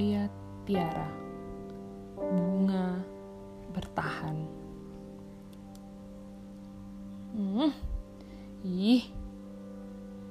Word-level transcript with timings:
Hikayat 0.00 0.32
Tiara 0.64 1.12
Bunga 2.16 3.04
Bertahan. 3.68 4.36
Hmm. 7.36 7.68
Ih 8.64 9.04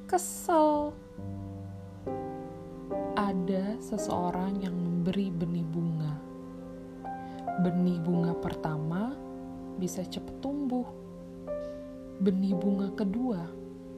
Kesel. 0.10 0.90
Ada 3.14 3.78
seseorang 3.78 4.58
yang 4.66 4.74
memberi 4.74 5.30
benih 5.30 5.70
bunga. 5.70 6.18
Benih 7.62 8.02
bunga 8.02 8.34
pertama 8.42 9.14
bisa 9.78 10.02
cepat 10.02 10.34
tumbuh. 10.42 10.90
Benih 12.18 12.58
bunga 12.58 12.90
kedua 12.98 13.46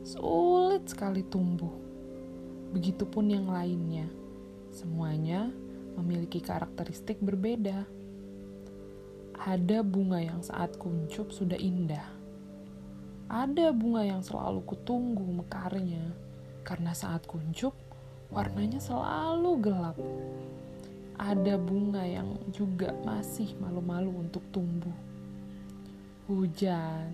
sulit 0.04 0.92
sekali 0.92 1.24
tumbuh. 1.24 1.72
Begitupun 2.76 3.32
yang 3.32 3.48
lainnya 3.48 4.20
Semuanya 4.72 5.52
memiliki 6.00 6.40
karakteristik 6.40 7.20
berbeda. 7.20 7.84
Ada 9.36 9.84
bunga 9.84 10.24
yang 10.24 10.40
saat 10.40 10.80
kuncup 10.80 11.36
sudah 11.36 11.60
indah. 11.60 12.08
Ada 13.32 13.72
bunga 13.76 14.04
yang 14.04 14.24
selalu 14.24 14.64
kutunggu 14.64 15.24
mekarnya, 15.24 16.04
karena 16.64 16.92
saat 16.92 17.24
kuncup 17.28 17.76
warnanya 18.32 18.80
selalu 18.80 19.52
gelap. 19.60 19.98
Ada 21.20 21.60
bunga 21.60 22.02
yang 22.08 22.40
juga 22.56 22.96
masih 23.04 23.56
malu-malu 23.60 24.24
untuk 24.24 24.42
tumbuh. 24.56 24.96
Hujan, 26.32 27.12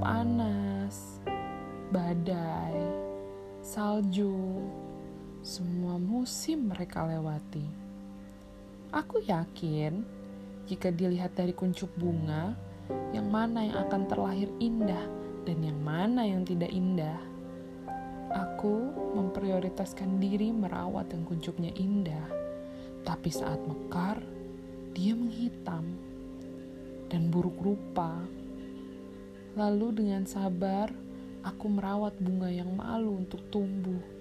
panas, 0.00 1.18
badai, 1.88 2.76
salju, 3.64 4.60
semua 5.44 6.00
musim 6.00 6.72
mereka 6.72 7.04
lewati. 7.04 7.68
Aku 8.88 9.20
yakin, 9.20 10.00
jika 10.64 10.88
dilihat 10.88 11.36
dari 11.36 11.52
kuncup 11.52 11.92
bunga, 12.00 12.56
yang 13.12 13.28
mana 13.28 13.60
yang 13.68 13.76
akan 13.84 14.08
terlahir 14.08 14.48
indah 14.56 15.04
dan 15.44 15.60
yang 15.60 15.76
mana 15.84 16.24
yang 16.24 16.48
tidak 16.48 16.72
indah. 16.72 17.20
Aku 18.32 18.88
memprioritaskan 19.12 20.16
diri 20.16 20.48
merawat 20.48 21.12
yang 21.12 21.28
kuncupnya 21.28 21.76
indah, 21.76 22.24
tapi 23.04 23.28
saat 23.28 23.60
mekar, 23.68 24.24
dia 24.96 25.12
menghitam 25.12 25.84
dan 27.12 27.28
buruk 27.28 27.60
rupa. 27.60 28.16
Lalu 29.60 29.92
dengan 29.92 30.24
sabar, 30.24 30.88
aku 31.44 31.68
merawat 31.68 32.16
bunga 32.16 32.48
yang 32.48 32.72
malu 32.72 33.20
untuk 33.20 33.44
tumbuh 33.52 34.13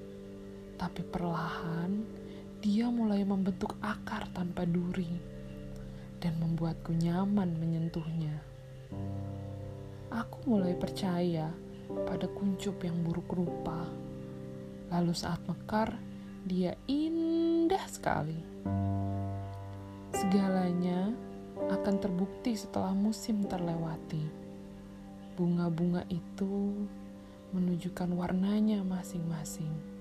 tapi 0.84 1.00
perlahan 1.00 2.04
dia 2.60 2.92
mulai 2.92 3.24
membentuk 3.24 3.80
akar 3.80 4.28
tanpa 4.36 4.68
duri 4.68 5.16
dan 6.20 6.36
membuatku 6.44 6.92
nyaman 6.92 7.56
menyentuhnya. 7.56 8.44
Aku 10.12 10.44
mulai 10.44 10.76
percaya 10.76 11.48
pada 11.88 12.28
kuncup 12.28 12.84
yang 12.84 13.00
buruk 13.00 13.32
rupa. 13.32 13.88
Lalu 14.92 15.16
saat 15.16 15.40
mekar, 15.48 15.96
dia 16.44 16.76
indah 16.92 17.88
sekali. 17.88 18.44
Segalanya 20.12 21.16
akan 21.72 21.96
terbukti 21.96 22.60
setelah 22.60 22.92
musim 22.92 23.48
terlewati. 23.48 24.28
Bunga-bunga 25.40 26.04
itu 26.12 26.76
menunjukkan 27.56 28.12
warnanya 28.20 28.84
masing-masing 28.84 29.94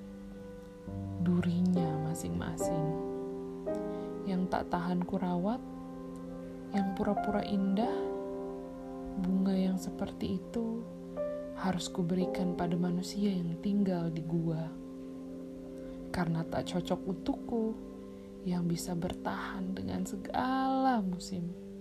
durinya 1.23 2.11
masing-masing. 2.11 2.87
Yang 4.27 4.43
tak 4.51 4.71
tahan 4.71 5.03
kurawat, 5.03 5.61
yang 6.75 6.95
pura-pura 6.99 7.43
indah, 7.45 7.93
bunga 9.21 9.53
yang 9.53 9.77
seperti 9.77 10.41
itu 10.41 10.81
harus 11.59 11.87
kuberikan 11.87 12.57
pada 12.57 12.75
manusia 12.75 13.31
yang 13.31 13.55
tinggal 13.61 14.09
di 14.09 14.25
gua. 14.25 14.67
Karena 16.13 16.45
tak 16.45 16.69
cocok 16.69 17.01
untukku 17.09 17.65
yang 18.43 18.67
bisa 18.67 18.93
bertahan 18.99 19.71
dengan 19.73 20.03
segala 20.03 20.99
musim. 21.01 21.72